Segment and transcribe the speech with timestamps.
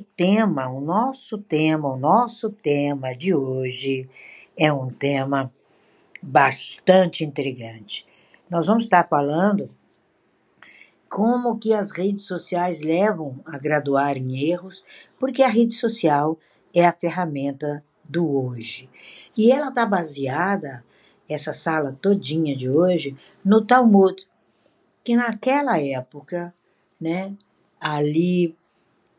[0.00, 4.08] tema, o nosso tema, o nosso tema de hoje
[4.56, 5.52] é um tema
[6.22, 8.06] bastante intrigante.
[8.48, 9.70] Nós vamos estar falando
[11.08, 14.82] como que as redes sociais levam a graduar em erros,
[15.18, 16.38] porque a rede social
[16.74, 18.88] é a ferramenta do hoje.
[19.36, 20.84] E ela está baseada,
[21.28, 24.26] essa sala todinha de hoje, no Talmud,
[25.02, 26.54] que naquela época,
[27.00, 27.34] né,
[27.80, 28.56] ali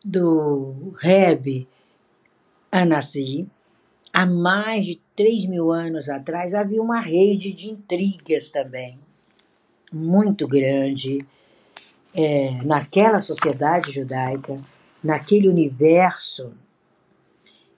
[0.04, 1.68] do Reb
[2.72, 3.48] Anassi,
[4.12, 9.00] há mais de 3 mil anos atrás, havia uma rede de intrigas também,
[9.92, 11.26] muito grande,
[12.14, 14.60] é, naquela sociedade judaica,
[15.04, 16.54] naquele universo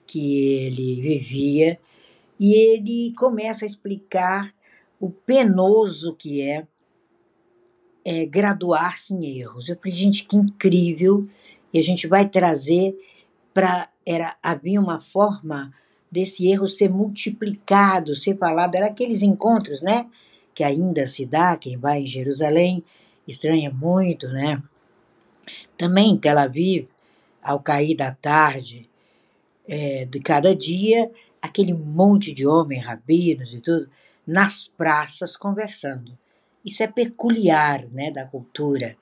[0.06, 1.78] que ele vivia,
[2.38, 4.54] e ele começa a explicar
[5.00, 6.66] o penoso que é,
[8.04, 9.68] é graduar-se em erros.
[9.68, 11.28] Eu falei, gente, que incrível!
[11.76, 12.98] E a gente vai trazer
[13.52, 13.90] para.
[14.06, 15.74] Era, havia uma forma
[16.10, 18.76] desse erro ser multiplicado, ser falado.
[18.76, 20.08] Era aqueles encontros, né?
[20.54, 22.82] Que ainda se dá, quem vai em Jerusalém
[23.28, 24.62] estranha muito, né?
[25.76, 26.88] Também em Tel Aviv,
[27.42, 28.88] ao cair da tarde
[29.68, 31.10] é, de cada dia,
[31.42, 33.86] aquele monte de homens, rabinos e tudo,
[34.26, 36.16] nas praças conversando.
[36.64, 38.96] Isso é peculiar né, da cultura.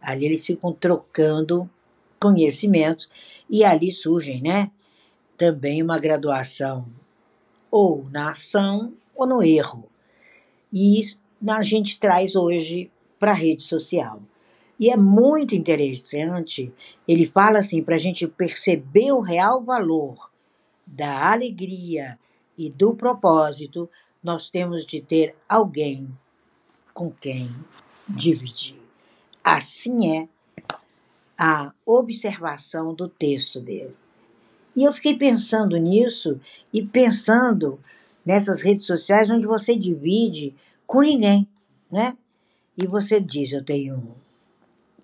[0.00, 1.68] Ali eles ficam trocando
[2.20, 3.08] conhecimentos
[3.48, 4.70] e ali surgem né,
[5.36, 6.86] também uma graduação
[7.70, 9.88] ou na ação ou no erro.
[10.72, 11.00] E
[11.48, 14.20] a gente traz hoje para a rede social.
[14.78, 16.72] E é muito interessante,
[17.06, 20.30] ele fala assim, para a gente perceber o real valor
[20.86, 22.18] da alegria
[22.56, 23.90] e do propósito,
[24.22, 26.08] nós temos de ter alguém
[26.94, 27.54] com quem
[28.08, 28.80] dividir.
[29.44, 30.28] Assim é
[31.42, 33.96] a observação do texto dele.
[34.76, 36.38] E eu fiquei pensando nisso
[36.70, 37.80] e pensando
[38.22, 40.54] nessas redes sociais onde você divide
[40.86, 41.48] com ninguém,
[41.90, 42.14] né?
[42.76, 44.14] E você diz, eu tenho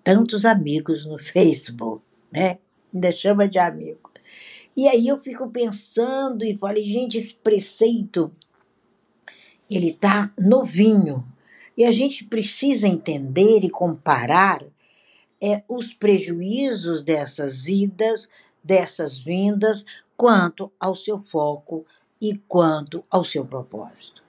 [0.03, 2.59] tantos amigos no Facebook, né?
[2.93, 4.11] Ainda chama de amigo.
[4.75, 8.31] E aí eu fico pensando e falei, gente, esse preceito,
[9.67, 11.27] ele tá novinho.
[11.75, 14.63] E a gente precisa entender e comparar
[15.41, 18.27] é, os prejuízos dessas idas,
[18.63, 21.85] dessas vindas, quanto ao seu foco
[22.19, 24.23] e quanto ao seu propósito.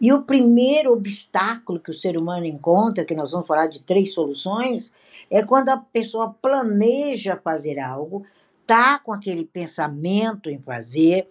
[0.00, 4.12] E o primeiro obstáculo que o ser humano encontra, que nós vamos falar de três
[4.12, 4.92] soluções,
[5.30, 8.24] é quando a pessoa planeja fazer algo,
[8.66, 11.28] tá com aquele pensamento em fazer,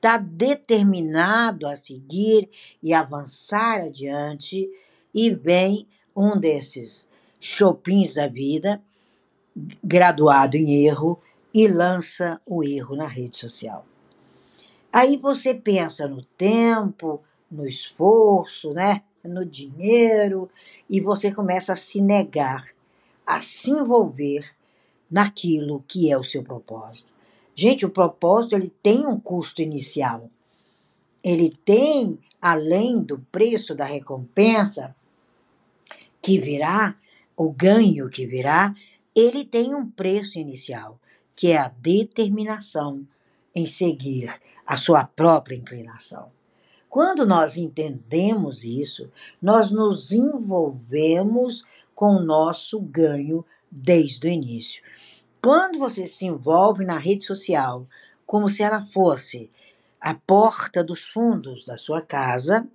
[0.00, 2.48] tá determinado a seguir
[2.82, 4.68] e avançar adiante,
[5.14, 7.06] e vem um desses
[7.42, 8.80] chopins da vida,
[9.82, 11.20] graduado em erro,
[11.52, 13.84] e lança o erro na rede social.
[14.92, 17.20] Aí você pensa no tempo,
[17.50, 19.02] no esforço, né?
[19.24, 20.48] no dinheiro,
[20.88, 22.68] e você começa a se negar,
[23.26, 24.50] a se envolver
[25.10, 27.12] naquilo que é o seu propósito.
[27.54, 30.30] Gente, o propósito ele tem um custo inicial.
[31.22, 34.94] Ele tem, além do preço da recompensa
[36.20, 36.96] que virá,
[37.36, 38.74] o ganho que virá,
[39.14, 41.00] ele tem um preço inicial,
[41.34, 43.06] que é a determinação
[43.54, 44.34] em seguir
[44.66, 46.30] a sua própria inclinação.
[46.88, 49.10] Quando nós entendemos isso,
[49.40, 54.82] nós nos envolvemos com o nosso ganho desde o início.
[55.42, 57.86] Quando você se envolve na rede social
[58.26, 59.50] como se ela fosse
[60.00, 62.66] a porta dos fundos da sua casa,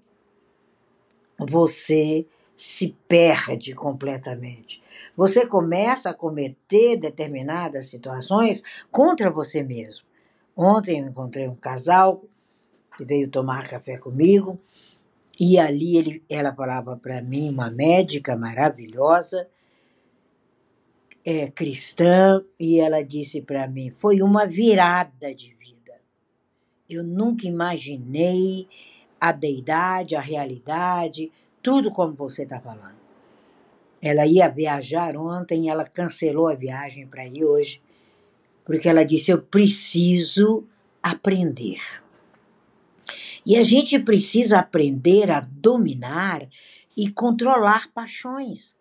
[1.38, 2.26] você
[2.58, 4.82] se perde completamente.
[5.16, 10.06] Você começa a cometer determinadas situações contra você mesmo.
[10.56, 12.24] Ontem eu encontrei um casal
[12.98, 14.60] que veio tomar café comigo.
[15.40, 19.48] E ali ele, ela falava para mim, uma médica maravilhosa,
[21.24, 25.94] é, cristã, e ela disse para mim: foi uma virada de vida.
[26.90, 28.68] Eu nunca imaginei
[29.22, 31.32] a deidade, a realidade,
[31.68, 32.96] tudo como você está falando.
[34.02, 37.82] Ela ia viajar ontem, ela cancelou a viagem para ir hoje,
[38.64, 40.64] porque ela disse: eu preciso
[41.04, 41.82] aprender.
[43.46, 46.48] E a gente precisa aprender a dominar
[46.96, 48.74] e controlar paixões.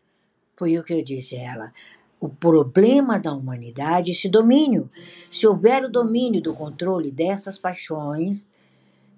[0.57, 1.73] Foi o que eu disse a ela.
[2.21, 4.89] O problema da humanidade é esse domínio.
[5.29, 8.47] Se houver o domínio do controle dessas paixões,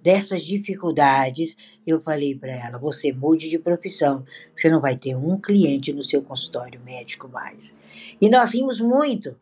[0.02, 1.56] dessas dificuldades,
[1.86, 4.24] eu falei para ela: você mude de profissão,
[4.54, 7.74] você não vai ter um cliente no seu consultório médico mais.
[8.20, 9.36] E nós rimos muito.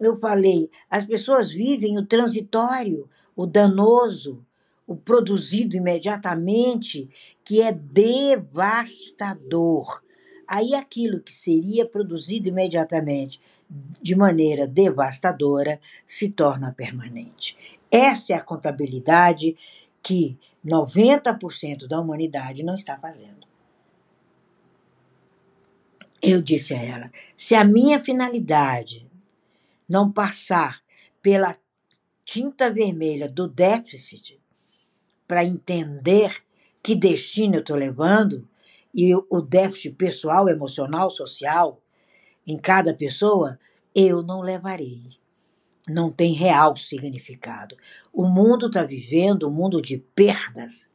[0.00, 4.44] eu falei, as pessoas vivem o transitório, o danoso,
[4.86, 7.08] o produzido imediatamente,
[7.44, 8.92] que é devastador.
[10.46, 13.40] Aí aquilo que seria produzido imediatamente
[14.00, 17.56] de maneira devastadora se torna permanente.
[17.90, 19.56] Essa é a contabilidade
[20.02, 23.46] que 90% da humanidade não está fazendo.
[26.20, 29.06] Eu disse a ela: se a minha finalidade
[29.88, 30.82] não passar
[31.20, 31.56] pela
[32.24, 34.40] tinta vermelha do déficit
[35.26, 36.44] para entender
[36.82, 38.48] que destino eu estou levando
[38.94, 41.81] e o déficit pessoal, emocional, social
[42.46, 43.58] em cada pessoa,
[43.94, 45.02] eu não levarei.
[45.88, 47.76] Não tem real significado.
[48.12, 50.88] O mundo está vivendo um mundo de perdas.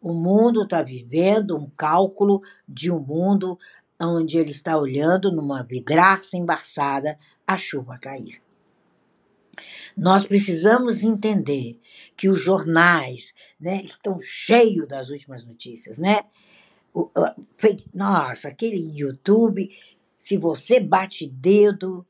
[0.00, 3.58] O mundo está vivendo um cálculo de um mundo
[4.00, 8.42] onde ele está olhando numa vidraça embaçada a chuva cair.
[9.96, 11.78] Nós precisamos entender
[12.16, 16.24] que os jornais né, estão cheios das últimas notícias, né?
[17.92, 19.70] Nossa, aquele YouTube,
[20.24, 22.02] se você bate dedo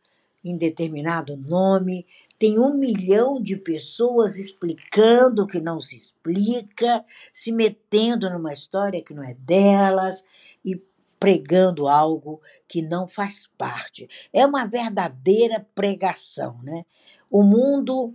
[0.44, 2.06] em determinado nome,
[2.38, 9.02] tem um milhão de pessoas explicando o que não se explica, se metendo numa história
[9.02, 10.22] que não é delas
[10.64, 10.80] e
[11.18, 14.08] pregando algo que não faz parte.
[14.32, 16.86] É uma verdadeira pregação, né?
[17.28, 18.14] O mundo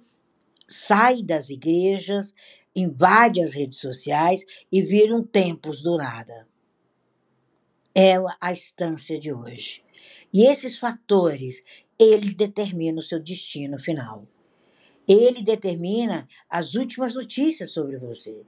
[0.65, 2.33] sai das igrejas,
[2.73, 6.47] invade as redes sociais e viram tempos do nada.
[7.93, 9.88] É a instância de hoje.
[10.33, 11.63] E esses fatores,
[11.97, 14.27] eles determinam o seu destino final.
[15.07, 18.43] Ele determina as últimas notícias sobre você.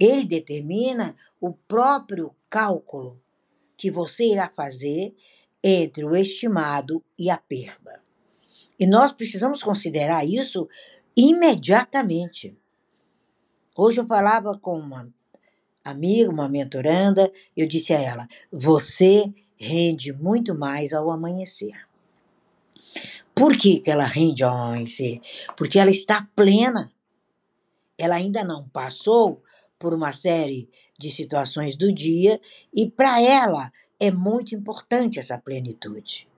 [0.00, 3.20] Ele determina o próprio cálculo
[3.76, 5.14] que você irá fazer
[5.62, 8.02] entre o estimado e a perda.
[8.78, 10.68] E nós precisamos considerar isso
[11.14, 12.56] imediatamente.
[13.76, 15.12] Hoje eu falava com uma
[15.84, 21.86] amiga, uma mentoranda, eu disse a ela: você rende muito mais ao amanhecer.
[23.34, 25.20] Por que, que ela rende ao amanhecer?
[25.56, 26.90] Porque ela está plena.
[27.98, 29.42] Ela ainda não passou
[29.78, 30.68] por uma série
[30.98, 32.40] de situações do dia
[32.72, 36.28] e para ela é muito importante essa plenitude.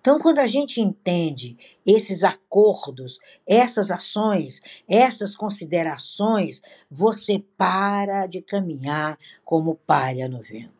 [0.00, 9.18] Então, quando a gente entende esses acordos, essas ações, essas considerações, você para de caminhar
[9.44, 10.75] como palha no vento.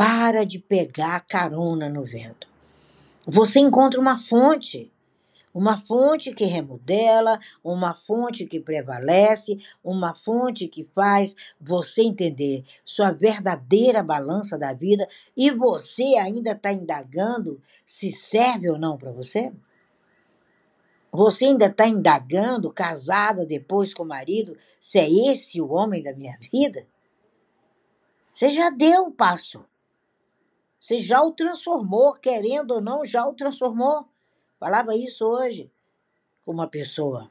[0.00, 2.48] Para de pegar carona no vento.
[3.26, 4.90] Você encontra uma fonte
[5.52, 13.10] uma fonte que remodela, uma fonte que prevalece, uma fonte que faz você entender sua
[13.10, 15.06] verdadeira balança da vida
[15.36, 19.52] e você ainda está indagando se serve ou não para você?
[21.12, 26.14] Você ainda está indagando, casada depois com o marido, se é esse o homem da
[26.14, 26.86] minha vida?
[28.32, 29.68] Você já deu o passo.
[30.80, 34.08] Você já o transformou, querendo ou não, já o transformou.
[34.58, 35.70] Falava isso hoje
[36.42, 37.30] com uma pessoa.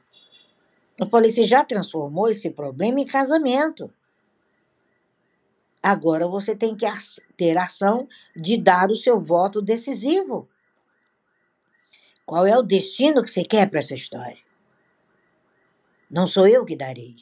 [0.96, 3.92] Eu falei: você já transformou esse problema em casamento.
[5.82, 6.86] Agora você tem que
[7.36, 8.06] ter ação
[8.36, 10.48] de dar o seu voto decisivo.
[12.24, 14.38] Qual é o destino que você quer para essa história?
[16.08, 17.16] Não sou eu que darei.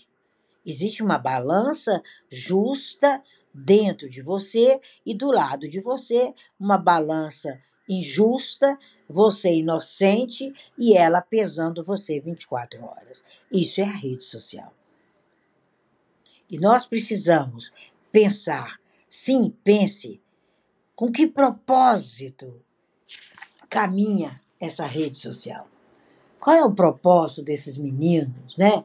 [0.66, 3.22] Existe uma balança justa
[3.64, 11.22] dentro de você e do lado de você, uma balança injusta, você inocente e ela
[11.22, 13.24] pesando você 24 horas.
[13.50, 14.72] Isso é a rede social.
[16.50, 17.72] E nós precisamos
[18.12, 20.20] pensar, sim, pense,
[20.94, 22.62] com que propósito
[23.68, 25.68] caminha essa rede social?
[26.38, 28.84] Qual é o propósito desses meninos, né?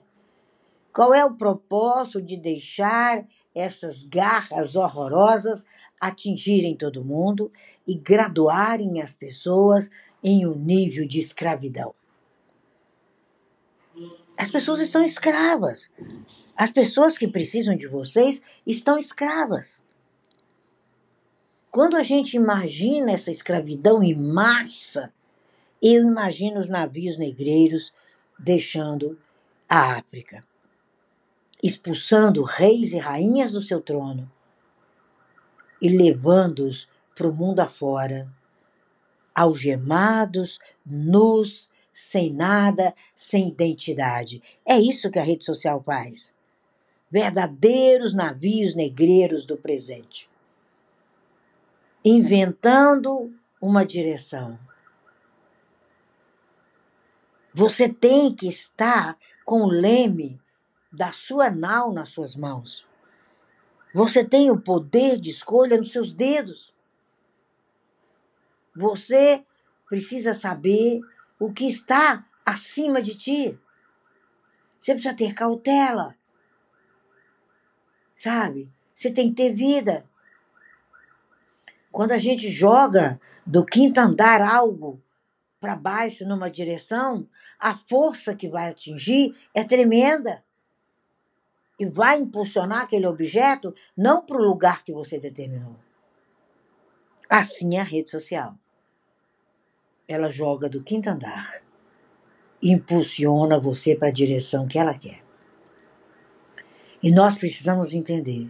[0.94, 5.66] Qual é o propósito de deixar essas garras horrorosas
[6.00, 7.52] atingirem todo mundo
[7.88, 9.90] e graduarem as pessoas
[10.24, 11.94] em um nível de escravidão.
[14.38, 15.90] As pessoas estão escravas.
[16.56, 19.82] As pessoas que precisam de vocês estão escravas.
[21.70, 25.12] Quando a gente imagina essa escravidão em massa,
[25.82, 27.94] eu imagino os navios negreiros
[28.38, 29.20] deixando
[29.70, 30.44] a África,
[31.64, 34.30] expulsando reis e rainhas do seu trono
[35.82, 38.30] e levando-os para o mundo afora,
[39.34, 44.42] algemados, nus, sem nada, sem identidade.
[44.66, 46.34] É isso que a rede social faz.
[47.10, 50.30] Verdadeiros navios negreiros do presente.
[52.04, 54.58] Inventando uma direção.
[57.54, 60.43] Você tem que estar com o leme
[60.94, 62.88] da sua nau nas suas mãos.
[63.94, 66.74] Você tem o poder de escolha nos seus dedos.
[68.76, 69.44] Você
[69.90, 71.02] precisa saber
[71.40, 73.60] o que está acima de ti.
[74.80, 76.16] Você precisa ter cautela.
[78.14, 78.72] Sabe?
[78.94, 80.06] Você tem que ter vida.
[81.92, 85.02] Quando a gente joga do quinto andar algo
[85.60, 87.28] para baixo numa direção,
[87.60, 90.44] a força que vai atingir é tremenda.
[91.84, 95.76] E vai impulsionar aquele objeto não para o lugar que você determinou.
[97.30, 98.58] Assim é a rede social.
[100.08, 101.62] Ela joga do quinto andar,
[102.62, 105.22] impulsiona você para a direção que ela quer.
[107.02, 108.50] E nós precisamos entender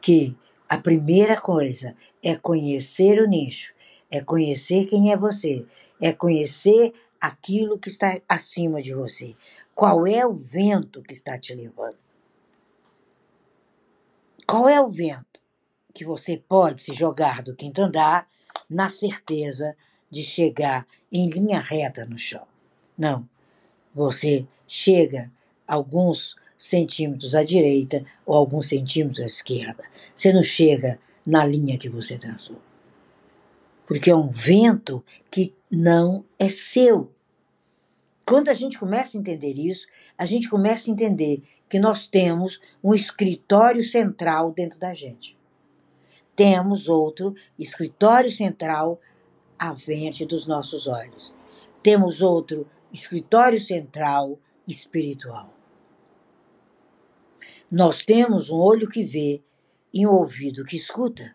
[0.00, 0.36] que
[0.68, 3.72] a primeira coisa é conhecer o nicho,
[4.10, 5.64] é conhecer quem é você,
[6.00, 9.36] é conhecer aquilo que está acima de você.
[9.72, 12.03] Qual é o vento que está te levando?
[14.46, 15.40] Qual é o vento
[15.92, 18.28] que você pode se jogar do quinto andar
[18.68, 19.76] na certeza
[20.10, 22.46] de chegar em linha reta no chão?
[22.96, 23.28] Não.
[23.94, 25.30] Você chega
[25.66, 29.84] alguns centímetros à direita ou alguns centímetros à esquerda.
[30.14, 32.60] Você não chega na linha que você traçou.
[33.86, 37.10] Porque é um vento que não é seu.
[38.26, 39.86] Quando a gente começa a entender isso,
[40.16, 45.36] a gente começa a entender que nós temos um escritório central dentro da gente.
[46.36, 49.00] Temos outro escritório central
[49.58, 51.32] à frente dos nossos olhos.
[51.82, 55.52] Temos outro escritório central espiritual.
[57.70, 59.42] Nós temos um olho que vê
[59.92, 61.34] e um ouvido que escuta.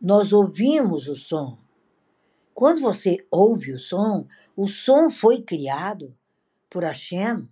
[0.00, 1.58] Nós ouvimos o som.
[2.52, 4.26] Quando você ouve o som,
[4.56, 6.16] o som foi criado
[6.68, 7.48] por Hashem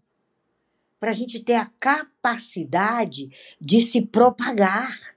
[1.02, 3.28] para a gente ter a capacidade
[3.60, 5.16] de se propagar.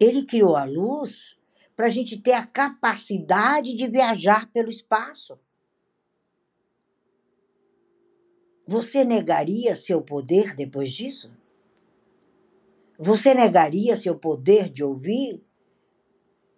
[0.00, 1.38] Ele criou a luz
[1.76, 5.38] para a gente ter a capacidade de viajar pelo espaço.
[8.66, 11.30] Você negaria seu poder depois disso?
[12.98, 15.44] Você negaria seu poder de ouvir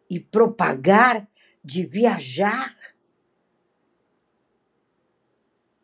[0.09, 1.29] e propagar,
[1.65, 2.73] de viajar?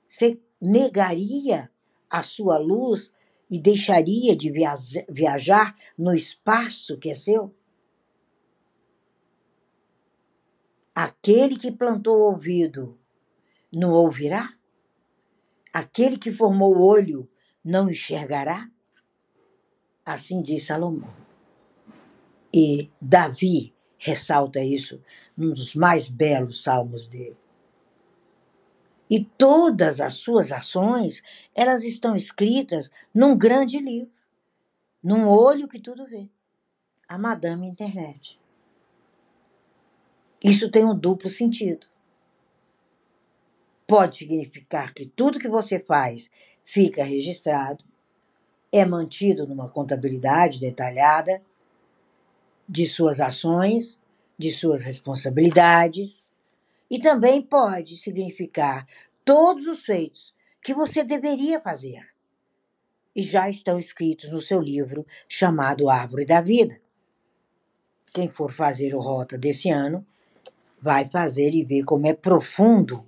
[0.07, 1.69] Você negaria
[2.11, 3.13] a sua luz
[3.51, 4.53] e deixaria de
[5.09, 7.55] viajar no espaço que é seu?
[10.95, 12.99] Aquele que plantou o ouvido
[13.73, 14.53] não ouvirá?
[15.73, 17.31] Aquele que formou o olho
[17.65, 18.69] não enxergará?
[20.05, 21.15] Assim diz Salomão.
[22.53, 25.03] E Davi ressalta isso
[25.37, 27.37] num dos mais belos salmos dele.
[29.11, 31.23] E todas as suas ações,
[31.55, 34.13] elas estão escritas num grande livro,
[35.03, 36.29] num olho que tudo vê,
[37.09, 38.39] a Madame Internet.
[40.45, 41.87] Isso tem um duplo sentido
[43.89, 46.29] pode significar que tudo que você faz
[46.63, 47.83] fica registrado,
[48.71, 51.41] é mantido numa contabilidade detalhada
[52.69, 53.99] de suas ações,
[54.37, 56.23] de suas responsabilidades,
[56.91, 58.87] e também pode significar
[59.25, 62.07] todos os feitos que você deveria fazer
[63.19, 66.81] e já estão escritos no seu livro chamado Árvore da Vida.
[68.13, 70.07] Quem for fazer o Rota desse ano
[70.81, 73.05] vai fazer e ver como é profundo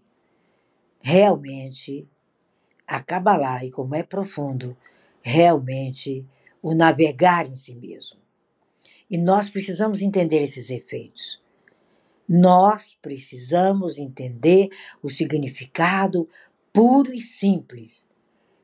[1.00, 2.08] realmente
[2.86, 4.76] a Kabbalah e como é profundo
[5.22, 6.26] realmente
[6.60, 8.18] o navegar em si mesmo.
[9.08, 11.40] E nós precisamos entender esses efeitos.
[12.32, 14.68] Nós precisamos entender
[15.02, 16.28] o significado
[16.72, 18.06] puro e simples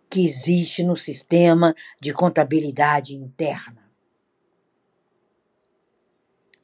[0.09, 3.91] que existe no sistema de contabilidade interna.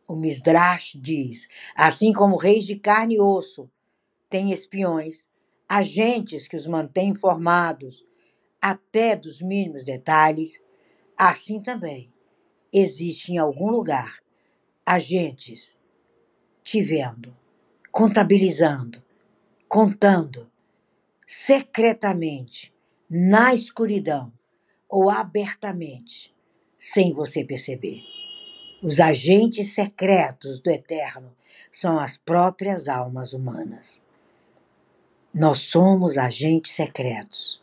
[0.07, 3.69] O Misdrash diz: assim como reis de carne e osso
[4.31, 5.29] têm espiões,
[5.69, 8.07] agentes que os mantêm informados
[8.61, 10.63] até dos mínimos detalhes,
[11.19, 12.13] assim também
[12.73, 14.23] existe em algum lugar
[14.87, 15.82] agentes
[16.63, 17.37] te vendo,
[17.91, 19.03] contabilizando,
[19.69, 20.51] contando
[21.27, 22.73] secretamente,
[23.09, 24.33] na escuridão
[24.89, 26.35] ou abertamente,
[26.79, 28.03] sem você perceber.
[28.83, 31.35] Os agentes secretos do Eterno
[31.71, 34.01] são as próprias almas humanas.
[35.33, 37.63] Nós somos agentes secretos.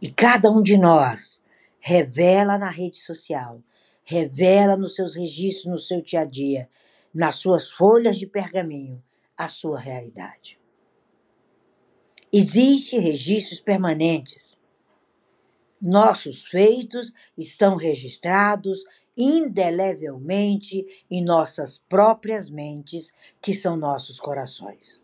[0.00, 1.40] E cada um de nós
[1.78, 3.62] revela na rede social,
[4.04, 6.68] revela nos seus registros, no seu dia a dia,
[7.14, 9.02] nas suas folhas de pergaminho,
[9.36, 10.58] a sua realidade.
[12.32, 14.56] Existem registros permanentes.
[15.80, 18.84] Nossos feitos estão registrados
[19.16, 25.02] indelevelmente em nossas próprias mentes, que são nossos corações.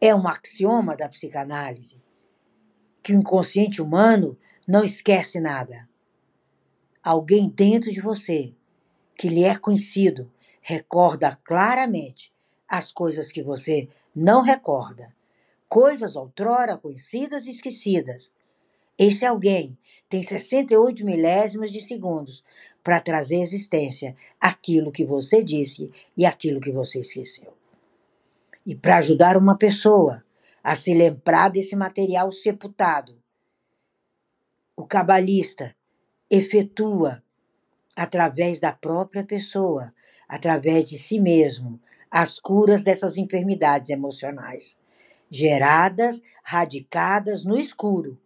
[0.00, 2.00] É um axioma da psicanálise
[3.02, 5.88] que o inconsciente humano não esquece nada.
[7.02, 8.52] Alguém dentro de você,
[9.16, 10.30] que lhe é conhecido,
[10.68, 12.30] recorda claramente
[12.68, 15.16] as coisas que você não recorda,
[15.66, 18.30] coisas outrora conhecidas e esquecidas.
[18.98, 19.78] Esse alguém
[20.10, 22.44] tem 68 milésimos de segundos
[22.82, 27.54] para trazer à existência aquilo que você disse e aquilo que você esqueceu.
[28.66, 30.22] E para ajudar uma pessoa
[30.62, 33.16] a se lembrar desse material sepultado,
[34.76, 35.74] o cabalista
[36.30, 37.22] efetua
[37.96, 39.94] através da própria pessoa,
[40.28, 41.80] através de si mesmo,
[42.10, 44.78] as curas dessas enfermidades emocionais,
[45.30, 48.18] geradas, radicadas no escuro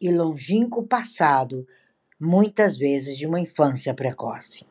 [0.00, 1.66] e longínquo passado,
[2.18, 4.66] muitas vezes de uma infância precoce.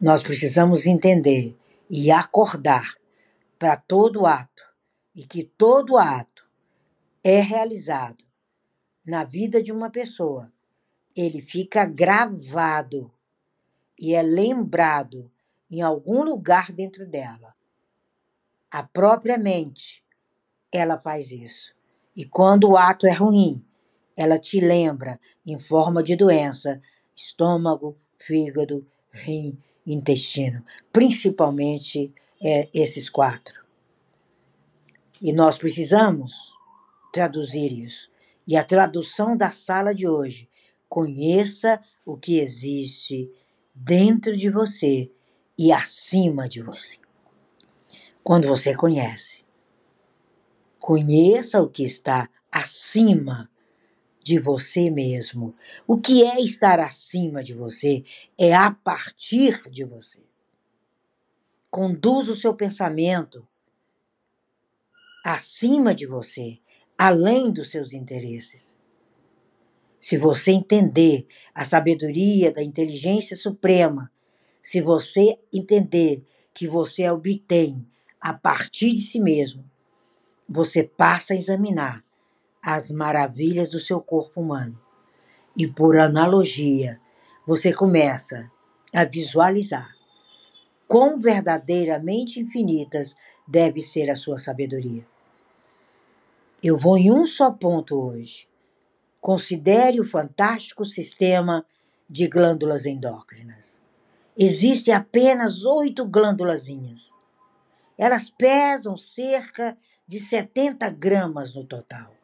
[0.00, 1.56] Nós precisamos entender
[1.88, 2.94] e acordar
[3.58, 4.62] para todo ato
[5.14, 6.46] e que todo ato
[7.22, 8.24] é realizado
[9.04, 10.52] na vida de uma pessoa,
[11.14, 13.10] ele fica gravado
[13.98, 15.30] e é lembrado
[15.70, 17.54] em algum lugar dentro dela.
[18.70, 20.04] A própria mente,
[20.72, 21.74] ela faz isso.
[22.16, 23.64] E quando o ato é ruim,
[24.16, 26.80] ela te lembra em forma de doença,
[27.14, 33.64] estômago, fígado, rim, intestino, principalmente é, esses quatro.
[35.20, 36.54] E nós precisamos
[37.12, 38.10] traduzir isso.
[38.46, 40.48] E a tradução da sala de hoje:
[40.88, 43.30] conheça o que existe
[43.74, 45.10] dentro de você
[45.58, 46.96] e acima de você.
[48.22, 49.44] Quando você conhece,
[50.78, 53.50] conheça o que está acima
[54.22, 55.54] de você mesmo.
[55.86, 58.04] O que é estar acima de você
[58.38, 60.22] é a partir de você.
[61.70, 63.46] Conduza o seu pensamento
[65.24, 66.58] acima de você,
[66.96, 68.76] além dos seus interesses.
[70.04, 74.12] Se você entender a sabedoria da inteligência suprema
[74.60, 77.86] se você entender que você obtém
[78.20, 79.64] a partir de si mesmo,
[80.46, 82.04] você passa a examinar
[82.62, 84.78] as maravilhas do seu corpo humano.
[85.56, 87.00] E por analogia,
[87.46, 88.52] você começa
[88.94, 89.90] a visualizar
[90.86, 93.16] quão verdadeiramente infinitas
[93.48, 95.06] deve ser a sua sabedoria.
[96.62, 98.46] Eu vou em um só ponto hoje.
[99.24, 101.64] Considere o fantástico sistema
[102.10, 103.80] de glândulas endócrinas.
[104.36, 107.10] Existem apenas oito glândulazinhas.
[107.96, 112.14] Elas pesam cerca de 70 gramas no total,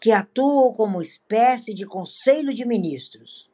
[0.00, 3.48] que atuam como espécie de conselho de ministros,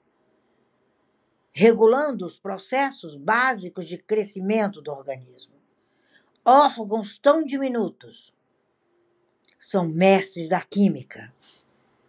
[1.53, 5.57] regulando os processos básicos de crescimento do organismo.
[6.43, 8.33] Órgãos tão diminutos
[9.59, 11.31] são mestres da química.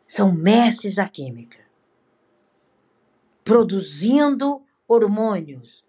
[0.07, 1.59] São mestres da química.
[3.43, 5.83] Produzindo hormônios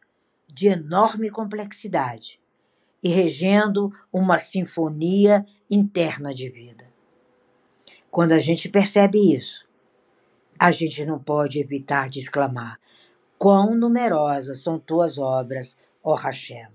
[0.49, 2.41] de enorme complexidade
[3.03, 6.89] e regendo uma sinfonia interna de vida.
[8.11, 9.67] Quando a gente percebe isso,
[10.59, 12.79] a gente não pode evitar de exclamar:
[13.37, 16.69] Quão numerosas são tuas obras, ó Hashem!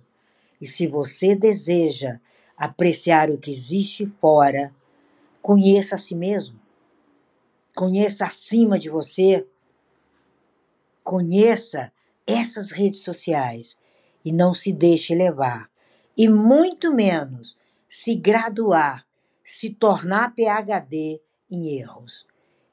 [0.60, 2.20] E se você deseja
[2.58, 4.76] apreciar o que existe fora,
[5.42, 6.60] conheça a si mesmo.
[7.76, 9.48] Conheça acima de você.
[11.04, 11.92] Conheça
[12.26, 13.78] essas redes sociais
[14.24, 15.70] e não se deixe levar,
[16.16, 19.06] e muito menos se graduar,
[19.44, 22.28] se tornar PhD em erros.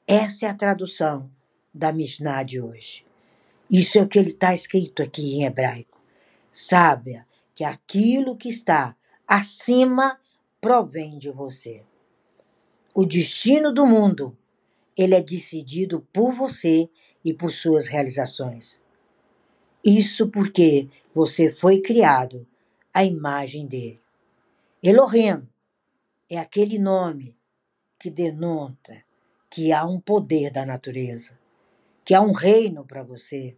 [0.05, 1.31] Essa é a tradução
[1.73, 3.05] da Mishnah de hoje.
[3.71, 6.01] Isso é o que ele está escrito aqui em hebraico.
[6.51, 8.95] Sábia que aquilo que está
[9.27, 10.19] acima
[10.61, 11.83] provém de você.
[12.93, 14.37] O destino do mundo,
[14.97, 16.89] ele é decidido por você
[17.23, 18.81] e por suas realizações.
[19.85, 22.47] Isso porque você foi criado
[22.93, 24.01] à imagem dele.
[24.81, 25.47] Elohim
[26.29, 27.37] é aquele nome
[27.99, 29.03] que denota
[29.49, 31.37] que há um poder da natureza,
[32.03, 33.55] que há um reino para você,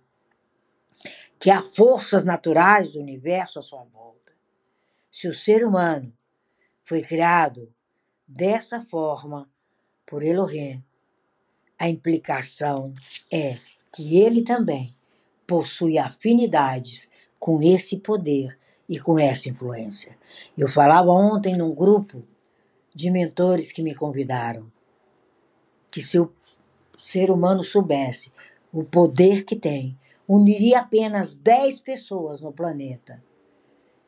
[1.39, 4.33] que há forças naturais do universo à sua volta.
[5.11, 6.15] Se o ser humano
[6.83, 7.73] foi criado
[8.27, 9.49] dessa forma
[10.05, 10.83] por Elohim,
[11.79, 12.93] a implicação
[13.31, 13.57] é
[13.93, 14.93] que ele também
[15.47, 17.07] possui afinidades
[17.39, 20.17] com esse poder e com essa influência.
[20.57, 22.23] Eu falava ontem num grupo
[22.93, 24.69] de mentores que me convidaram
[25.91, 26.31] que se o
[26.99, 28.31] ser humano soubesse
[28.71, 33.23] o poder que tem, uniria apenas 10 pessoas no planeta.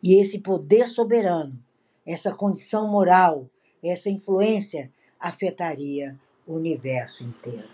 [0.03, 1.57] E esse poder soberano,
[2.05, 3.49] essa condição moral,
[3.83, 7.69] essa influência afetaria universo inteiro.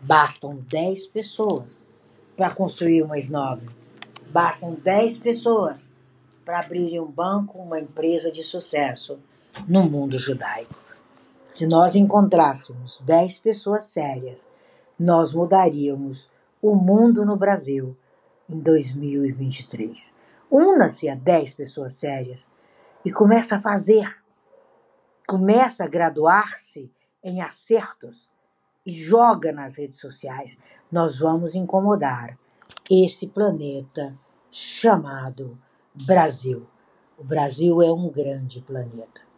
[0.00, 1.80] Bastam 10 pessoas
[2.36, 3.66] para construir uma esnoga.
[4.30, 5.90] Bastam 10 pessoas
[6.44, 9.20] para abrirem um banco, uma empresa de sucesso
[9.68, 10.74] no mundo judaico.
[11.50, 14.48] Se nós encontrássemos 10 pessoas sérias,
[14.98, 16.28] nós mudaríamos
[16.60, 17.96] o mundo no Brasil
[18.48, 20.14] em 2023.
[20.50, 22.48] Una-se a 10 pessoas sérias
[23.04, 24.22] e começa a fazer,
[25.26, 26.90] começa a graduar-se
[27.22, 28.30] em acertos
[28.84, 30.58] e joga nas redes sociais.
[30.90, 32.38] Nós vamos incomodar
[32.90, 34.18] esse planeta
[34.50, 35.58] chamado
[35.94, 36.66] Brasil.
[37.16, 39.22] O Brasil é um grande planeta.